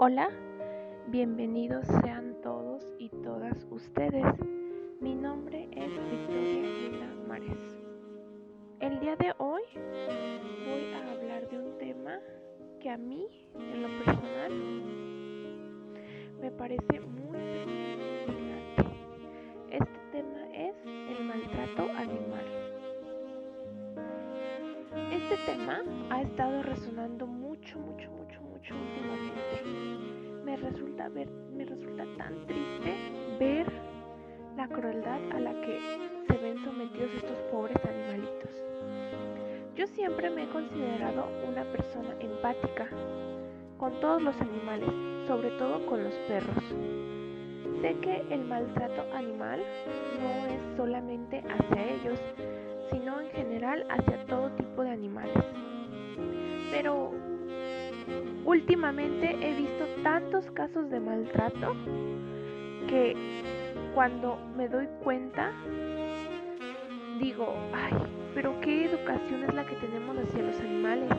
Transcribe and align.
Hola, 0.00 0.28
bienvenidos 1.08 1.84
sean 2.02 2.36
todos 2.40 2.86
y 3.00 3.08
todas 3.08 3.66
ustedes. 3.68 4.24
Mi 5.00 5.16
nombre 5.16 5.68
es 5.72 5.90
Victoria 5.90 6.62
Lina 6.62 7.14
Mares. 7.26 7.82
El 8.78 9.00
día 9.00 9.16
de 9.16 9.34
hoy 9.38 9.62
voy 9.74 10.92
a 10.94 11.10
hablar 11.10 11.48
de 11.48 11.58
un 11.58 11.78
tema 11.78 12.20
que 12.78 12.90
a 12.90 12.96
mí, 12.96 13.26
en 13.56 13.82
lo 13.82 13.88
personal, 14.04 14.52
me 16.40 16.52
parece 16.52 17.00
muy 17.00 17.40
indignante. 17.66 18.84
Este 19.68 19.98
tema 20.12 20.46
es 20.54 20.76
el 20.86 21.24
maltrato 21.24 21.82
animal. 21.96 22.46
Este 25.10 25.36
tema 25.44 25.82
ha 26.10 26.22
estado 26.22 26.62
resonando 26.62 27.26
mucho, 27.26 27.80
mucho, 27.80 28.08
mucho, 28.12 28.47
mucho 28.58 28.74
últimamente. 28.74 30.44
Me 30.44 30.56
resulta, 30.56 31.08
ver, 31.08 31.28
me 31.52 31.64
resulta 31.64 32.04
tan 32.16 32.46
triste 32.46 32.94
ver 33.38 33.66
la 34.56 34.66
crueldad 34.68 35.20
a 35.32 35.40
la 35.40 35.52
que 35.60 35.78
se 36.26 36.36
ven 36.38 36.58
sometidos 36.64 37.12
estos 37.14 37.38
pobres 37.52 37.76
animalitos. 37.84 38.50
Yo 39.76 39.86
siempre 39.86 40.30
me 40.30 40.44
he 40.44 40.48
considerado 40.48 41.28
una 41.48 41.62
persona 41.70 42.16
empática 42.18 42.88
con 43.78 44.00
todos 44.00 44.20
los 44.20 44.40
animales, 44.40 44.90
sobre 45.28 45.50
todo 45.50 45.86
con 45.86 46.02
los 46.02 46.14
perros. 46.26 46.64
Sé 47.80 47.94
que 48.00 48.24
el 48.30 48.44
maltrato 48.44 49.02
animal 49.14 49.62
no 50.20 50.46
es 50.46 50.76
solamente 50.76 51.44
hacia 51.48 51.90
ellos, 51.92 52.18
sino 52.90 53.20
en 53.20 53.30
general 53.30 53.86
hacia 53.88 54.26
todo 54.26 54.50
tipo 54.56 54.82
de 54.82 54.90
animales. 54.90 55.44
Pero 56.72 57.17
últimamente 58.48 59.36
he 59.42 59.54
visto 59.54 59.84
tantos 60.02 60.50
casos 60.52 60.88
de 60.88 60.98
maltrato 61.00 61.76
que 62.88 63.14
cuando 63.94 64.38
me 64.56 64.68
doy 64.68 64.88
cuenta 65.04 65.52
digo, 67.20 67.54
ay, 67.74 67.92
pero 68.34 68.58
qué 68.62 68.86
educación 68.86 69.44
es 69.44 69.52
la 69.52 69.66
que 69.66 69.74
tenemos 69.74 70.16
hacia 70.16 70.42
los 70.42 70.58
animales, 70.60 71.10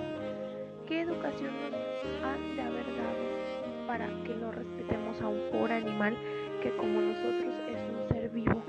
qué 0.87 1.01
educación 1.01 1.51
nos 1.61 2.23
han 2.23 2.55
de 2.55 2.61
haber 2.63 2.85
dado 2.97 3.85
para 3.85 4.07
que 4.23 4.33
no 4.33 4.51
respetemos 4.51 5.21
a 5.21 5.27
un 5.27 5.51
pobre 5.51 5.75
animal 5.75 6.17
que 6.63 6.75
como 6.77 6.99
nosotros 6.99 7.53
es 7.69 7.77
un 7.93 8.09
ser 8.09 8.29
vivo 8.31 8.59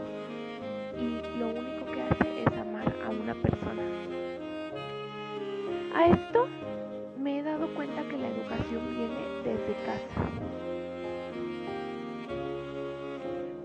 y 0.99 1.39
lo 1.39 1.49
único 1.49 1.87
que 1.93 2.03
hace 2.03 2.43
es 2.43 2.59
amar 2.59 2.95
a 3.06 3.09
una 3.09 3.34
persona. 3.37 3.83
A 5.95 6.09
esto 6.09 6.47
casa. 9.75 10.31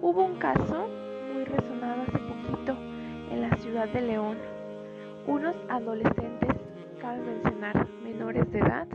Hubo 0.02 0.24
un 0.24 0.36
caso 0.36 0.88
muy 1.34 1.46
resonado 1.46 2.04
hace 2.04 2.20
poquito 2.20 2.78
en 3.32 3.42
la 3.42 3.56
ciudad 3.58 3.88
de 3.90 4.02
León. 4.02 4.38
Unos 5.28 5.56
adolescentes, 5.70 6.56
cabe 7.02 7.20
mencionar, 7.22 7.88
menores 8.04 8.52
de 8.52 8.60
edad, 8.60 8.88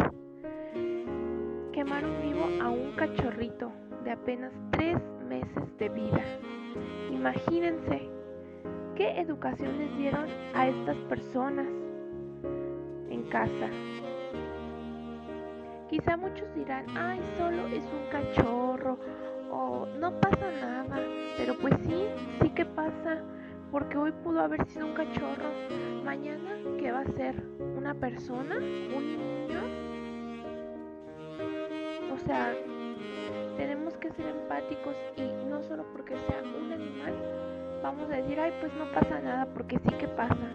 quemaron 1.72 2.22
vivo 2.22 2.47
a 2.62 2.70
un 2.70 2.92
cachorrito 2.92 3.72
de 4.05 4.12
apenas 4.12 4.52
tres 4.70 4.98
meses 5.28 5.78
de 5.78 5.89
vida. 5.89 6.24
Imagínense 7.11 8.08
qué 8.95 9.20
educación 9.20 9.78
les 9.78 9.97
dieron 9.97 10.27
a 10.55 10.69
estas 10.69 10.97
personas 11.08 11.67
en 13.08 13.22
casa. 13.30 13.69
Quizá 15.91 16.16
muchos 16.16 16.46
dirán, 16.55 16.86
ay, 16.96 17.20
solo 17.36 17.66
es 17.66 17.83
un 17.83 18.06
cachorro 18.12 18.96
o 19.50 19.86
no 19.98 20.20
pasa 20.20 20.48
nada, 20.60 21.00
pero 21.36 21.56
pues 21.56 21.74
sí, 21.84 22.06
sí 22.41 22.50
que 22.50 22.64
pasa, 22.64 23.19
porque 23.72 23.98
hoy 23.98 24.12
pudo 24.22 24.40
haber 24.40 24.64
sido 24.67 24.86
un 24.86 24.95
cachorro, 24.95 25.51
mañana, 26.05 26.55
¿qué 26.78 26.92
va 26.92 27.01
a 27.01 27.06
ser? 27.06 27.42
¿Una 27.77 27.92
persona? 27.92 28.55
¿Un 28.58 29.17
niño? 29.17 29.61
O 32.14 32.18
sea, 32.24 32.55
tenemos 33.57 33.96
que 33.96 34.12
ser 34.12 34.27
empáticos 34.27 34.95
y 35.17 35.45
no 35.48 35.61
solo 35.64 35.84
porque 35.92 36.14
sea 36.28 36.40
un 36.57 36.72
animal, 36.72 37.14
vamos 37.83 38.08
a 38.11 38.14
decir, 38.14 38.39
ay, 38.39 38.52
pues 38.61 38.72
no 38.74 38.84
pasa 38.92 39.18
nada, 39.18 39.46
porque 39.46 39.77
sí 39.80 39.90
que 39.98 40.07
pasa. 40.07 40.52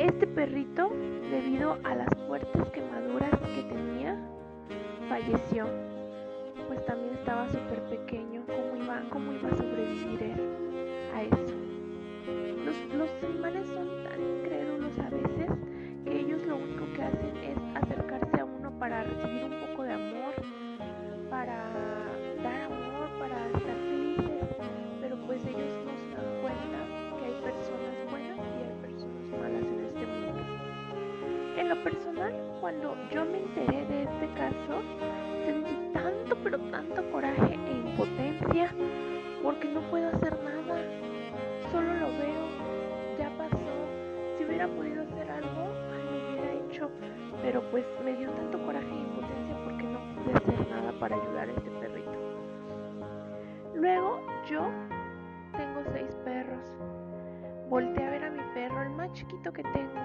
Este 0.00 0.26
perrito, 0.26 0.90
debido 1.30 1.76
a 1.84 1.94
las 1.94 2.08
fuertes 2.26 2.70
quemaduras 2.70 3.38
que 3.54 3.62
tenía, 3.64 4.18
falleció. 5.10 5.66
Pues 6.68 6.82
también 6.86 7.12
estaba 7.16 7.46
súper 7.50 7.82
pequeño. 7.90 8.42
¿Cómo 8.46 8.82
iba, 8.82 9.02
¿Cómo 9.10 9.30
iba 9.34 9.50
a 9.50 9.56
sobrevivir 9.58 10.22
él 10.22 10.40
a 11.14 11.22
eso? 11.22 11.54
Los, 12.64 12.94
los 12.94 13.10
animales 13.24 13.68
son 13.68 13.99
En 31.60 31.68
lo 31.68 31.76
personal, 31.84 32.32
cuando 32.58 32.96
yo 33.10 33.22
me 33.26 33.36
enteré 33.36 33.84
de 33.84 34.04
este 34.04 34.28
caso, 34.32 34.80
sentí 35.44 35.76
tanto, 35.92 36.34
pero 36.42 36.58
tanto 36.70 37.04
coraje 37.12 37.52
e 37.52 37.70
impotencia 37.70 38.74
porque 39.42 39.68
no 39.68 39.82
puedo 39.90 40.08
hacer 40.08 40.38
nada. 40.42 40.80
Solo 41.70 41.92
lo 41.92 42.06
veo, 42.06 43.18
ya 43.18 43.28
pasó. 43.36 43.58
Si 44.38 44.44
hubiera 44.46 44.68
podido 44.68 45.02
hacer 45.02 45.30
algo, 45.30 45.68
lo 45.68 46.30
hubiera 46.30 46.50
hecho. 46.64 46.90
Pero 47.42 47.60
pues 47.70 47.84
me 48.06 48.14
dio 48.16 48.30
tanto 48.30 48.58
coraje 48.64 48.88
e 48.88 48.98
impotencia 48.98 49.54
porque 49.62 49.82
no 49.82 49.98
pude 50.14 50.32
hacer 50.32 50.66
nada 50.70 50.92
para 50.98 51.16
ayudar 51.16 51.46
a 51.46 51.52
este 51.52 51.70
perrito. 51.72 52.18
Luego 53.74 54.18
yo 54.48 54.62
tengo 55.58 55.82
seis 55.92 56.16
perros. 56.24 56.64
Volteé 57.68 58.06
a 58.06 58.10
ver 58.10 58.24
a 58.24 58.29
perro, 58.70 58.82
el 58.82 58.90
más 58.90 59.12
chiquito 59.12 59.52
que 59.52 59.62
tengo. 59.62 60.00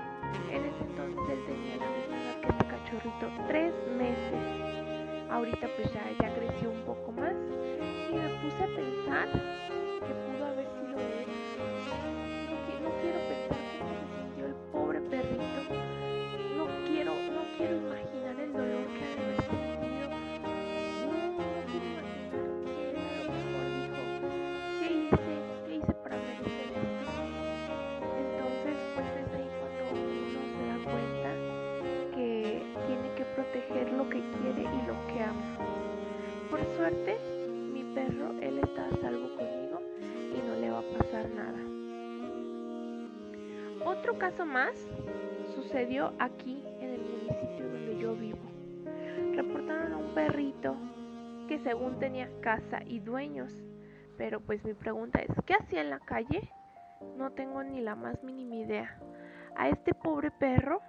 En 0.52 0.66
ese 0.66 0.84
entonces 0.84 1.20
él 1.30 1.46
tenía 1.46 1.78
la 1.78 1.88
misma 1.88 2.22
edad 2.22 2.42
que 2.42 2.48
este 2.50 2.66
cachorrito, 2.66 3.32
tres 3.48 3.74
meses. 3.98 5.30
Ahorita 5.32 5.68
pues 5.76 5.94
ya, 5.94 6.04
ya 6.22 6.36
creció 6.36 6.72
un 6.72 6.82
poco 6.82 7.12
más 7.12 7.34
y 8.12 8.16
me 8.16 8.30
puse 8.42 8.64
a 8.64 8.68
pensar 8.68 9.65
Por 36.56 36.64
suerte, 36.78 37.18
mi 37.74 37.84
perro, 37.94 38.32
él 38.40 38.60
está 38.60 38.86
a 38.86 39.02
salvo 39.02 39.28
conmigo 39.36 39.82
y 40.34 40.42
no 40.48 40.56
le 40.56 40.70
va 40.70 40.80
a 40.80 40.98
pasar 40.98 41.30
nada. 41.30 41.60
Otro 43.84 44.18
caso 44.18 44.46
más 44.46 44.74
sucedió 45.54 46.14
aquí 46.18 46.64
en 46.80 46.94
el 46.94 47.02
municipio 47.02 47.68
donde 47.68 47.98
yo 47.98 48.16
vivo. 48.16 48.40
Reportaron 49.36 49.92
a 49.92 49.98
un 49.98 50.14
perrito 50.14 50.78
que 51.50 51.60
según 51.60 52.00
tenía 52.00 52.30
casa 52.40 52.80
y 52.86 53.00
dueños. 53.02 53.52
Pero 54.18 54.40
pues 54.40 54.64
mi 54.64 54.74
pregunta 54.74 55.20
es, 55.20 55.36
¿qué 55.46 55.56
hacía 55.56 55.82
en 55.82 55.90
la 55.90 56.00
calle? 56.00 56.50
No 57.18 57.34
tengo 57.34 57.66
ni 57.66 57.82
la 57.82 57.96
más 57.96 58.24
mínima 58.24 58.56
idea. 58.56 58.98
A 59.58 59.68
este 59.68 59.94
pobre 59.94 60.32
perro 60.32 60.80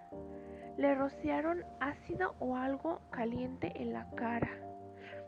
le 0.78 0.94
rociaron 0.94 1.64
ácido 1.80 2.36
o 2.38 2.54
algo 2.56 3.00
caliente 3.10 3.72
en 3.74 3.92
la 3.92 4.08
cara. 4.14 4.48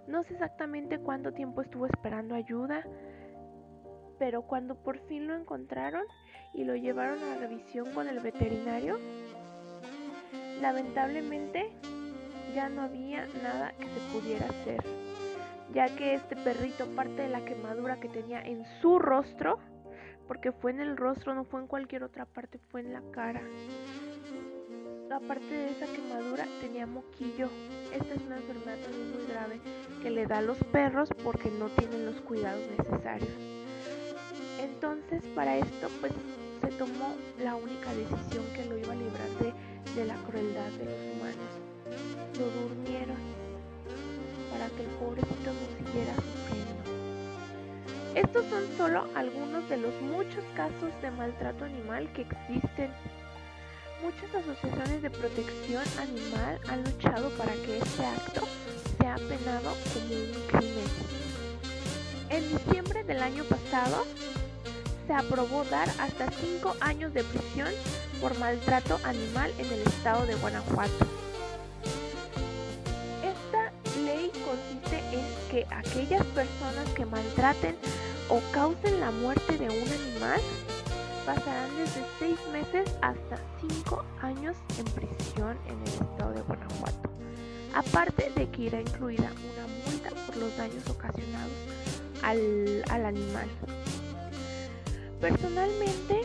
No 0.09 0.25
sé 0.25 0.33
exactamente 0.33 0.99
cuánto 0.99 1.33
tiempo 1.33 1.61
estuvo 1.61 1.85
esperando 1.85 2.35
ayuda, 2.35 2.83
pero 4.19 4.41
cuando 4.43 4.75
por 4.75 4.99
fin 5.07 5.29
lo 5.29 5.35
encontraron 5.35 6.03
y 6.55 6.65
lo 6.65 6.75
llevaron 6.75 7.23
a 7.25 7.37
revisión 7.37 7.93
con 7.93 8.09
el 8.09 8.19
veterinario, 8.21 8.99
lamentablemente 10.63 11.71
ya 12.55 12.71
no 12.71 12.83
había 12.83 13.27
nada 13.43 13.73
que 13.79 13.85
se 13.85 14.01
pudiera 14.11 14.47
hacer, 14.47 14.83
ya 15.75 15.95
que 15.95 16.15
este 16.15 16.37
perrito, 16.37 16.87
parte 16.97 17.23
de 17.23 17.29
la 17.29 17.45
quemadura 17.45 18.01
que 18.01 18.09
tenía 18.09 18.41
en 18.41 18.65
su 18.81 18.99
rostro, 18.99 19.59
porque 20.27 20.53
fue 20.53 20.71
en 20.71 20.81
el 20.81 20.97
rostro, 20.97 21.35
no 21.35 21.45
fue 21.45 21.61
en 21.61 21.67
cualquier 21.67 22.03
otra 22.03 22.25
parte, 22.25 22.59
fue 22.71 22.81
en 22.81 22.95
la 22.95 23.03
cara. 23.13 23.43
Aparte 25.17 25.55
de 25.55 25.71
esa 25.71 25.87
quemadura, 25.87 26.47
tenía 26.61 26.87
moquillo. 26.87 27.49
Esta 27.93 28.15
es 28.15 28.23
una 28.23 28.37
enfermedad 28.37 28.79
también 28.79 29.13
muy 29.13 29.27
grave 29.27 29.61
que 30.03 30.11
le 30.11 30.27
da 30.27 30.39
a 30.39 30.43
los 30.43 30.59
perros 30.73 31.09
porque 31.25 31.51
no 31.51 31.69
tienen 31.71 32.07
los 32.07 32.21
cuidados 32.23 32.63
necesarios. 32.79 33.31
Entonces, 34.61 35.23
para 35.35 35.57
esto, 35.57 35.89
pues 36.01 36.13
se 36.61 36.69
tomó 36.73 37.15
la 37.43 37.55
única 37.55 37.95
decisión 37.95 38.45
que 38.55 38.65
lo 38.67 38.79
iba 38.79 38.93
a 38.93 38.97
librar 38.97 39.29
de, 39.41 39.53
de 39.95 40.05
la 40.05 40.17
crueldad 40.17 40.71
de 40.73 40.85
los 40.85 41.17
humanos. 41.17 41.51
Lo 42.39 42.47
durmieron 42.61 43.17
para 44.51 44.69
que 44.69 44.83
el 44.83 44.91
pobrecito 44.99 45.53
no 45.53 45.87
siguiera 45.87 46.15
sufriendo. 46.15 46.69
Estos 48.15 48.47
son 48.47 48.65
solo 48.77 49.07
algunos 49.15 49.69
de 49.69 49.77
los 49.77 49.95
muchos 50.03 50.45
casos 50.57 50.91
de 51.03 51.11
maltrato 51.13 51.65
animal 51.65 52.13
que 52.13 52.23
existen. 52.23 52.91
Muchas 54.03 54.33
asociaciones 54.33 55.03
de 55.03 55.11
protección 55.11 55.83
animal 55.99 56.61
han 56.69 56.85
luchado 56.85 57.31
para 57.31 57.53
que 57.55 57.79
este 57.79 58.07
acto 58.07 58.47
sea 58.99 59.17
penado 59.17 59.77
como 59.93 60.15
un 60.15 60.47
crimen. 60.47 60.87
En 62.31 62.49
diciembre 62.49 63.03
del 63.03 63.21
año 63.23 63.43
pasado, 63.45 64.07
se 65.07 65.13
aprobó 65.13 65.65
dar 65.65 65.89
hasta 65.99 66.31
5 66.31 66.77
años 66.81 67.13
de 67.13 67.25
prisión 67.25 67.69
por 68.21 68.39
maltrato 68.39 69.01
animal 69.03 69.53
en 69.59 69.67
el 69.67 69.81
estado 69.81 70.27
de 70.27 70.35
Guanajuato. 70.37 71.07
Esta 73.25 73.73
ley 74.05 74.31
consiste 74.45 74.99
en 75.13 75.25
que 75.51 75.67
aquellas 75.75 76.25
personas 76.27 76.89
que 76.95 77.05
maltraten 77.05 77.77
o 78.29 78.41
causen 78.53 79.01
la 79.01 79.11
muerte 79.11 79.57
de 79.57 79.69
un 79.71 79.89
animal 79.89 80.41
pasarán 81.29 81.69
desde 81.77 82.03
6 82.21 82.39
meses 82.55 82.89
hasta 83.03 83.37
5 83.61 84.03
años 84.23 84.57
en 84.79 84.85
prisión 84.87 85.59
en 85.67 85.79
el 85.83 85.89
estado 85.89 86.33
de 86.33 86.41
Guanajuato. 86.41 87.11
Aparte 87.75 88.33
de 88.35 88.49
que 88.49 88.63
irá 88.63 88.81
incluida 88.81 89.31
una 89.53 89.67
multa 89.85 90.09
por 90.25 90.37
los 90.39 90.57
daños 90.57 90.89
ocasionados 90.89 91.53
al, 92.23 92.83
al 92.89 93.05
animal. 93.05 93.47
Personalmente, 95.21 96.23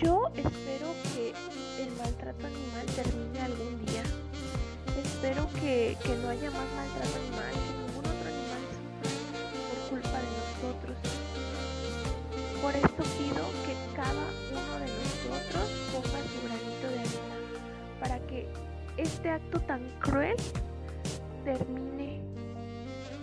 yo 0.00 0.30
espero 0.36 0.94
que 1.12 1.34
el 1.82 1.90
maltrato 1.96 2.46
animal 2.46 2.86
termine 2.94 3.40
algún 3.40 3.84
día. 3.84 4.04
Espero 4.96 5.48
que, 5.60 5.96
no 6.22 6.28
haya 6.28 6.52
más 6.52 6.68
maltrato 6.76 7.16
animal, 7.18 7.52
que 7.52 7.72
ningún 7.82 7.98
otro 7.98 8.28
animal 8.30 8.62
sufra 9.02 9.42
por 9.66 9.90
culpa 9.90 10.18
de 10.20 10.30
nosotros. 10.38 11.15
Por 12.66 12.74
esto 12.74 13.04
pido 13.16 13.44
que 13.64 13.76
cada 13.94 14.26
uno 14.50 14.78
de 14.80 14.88
nosotros 14.90 15.70
ponga 15.92 16.18
su 16.26 16.42
granito 16.42 16.88
de 16.88 16.98
arena 16.98 17.36
para 18.00 18.18
que 18.26 18.48
este 18.96 19.30
acto 19.30 19.60
tan 19.60 19.88
cruel 20.00 20.34
termine 21.44 22.20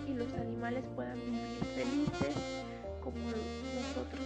y 0.08 0.14
los 0.14 0.32
animales 0.32 0.82
puedan 0.94 1.20
vivir 1.26 1.62
felices 1.76 2.34
como 3.02 3.18
nosotros 3.18 4.24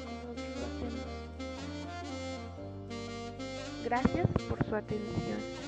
Gracias 3.83 4.29
por 4.49 4.65
su 4.67 4.77
atención. 4.77 5.68